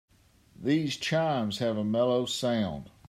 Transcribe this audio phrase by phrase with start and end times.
[0.59, 2.89] These chimes have a mellow sound.